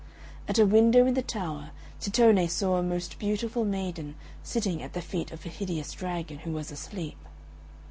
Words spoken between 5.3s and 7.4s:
of a hideous dragon, who was asleep.